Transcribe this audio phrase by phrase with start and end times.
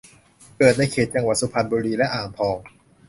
[0.57, 2.57] เกิดในเขตจังหวัดสุพรรณบุรีและอ่างทอง